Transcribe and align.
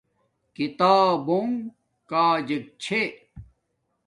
کتبونگ 0.55 1.53
کاجک 2.09 2.63
چھے 2.83 3.01